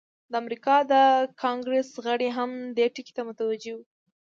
[0.31, 0.93] د امریکا د
[1.43, 3.83] کانګریس غړي هم دې ټکي ته متوجه وو.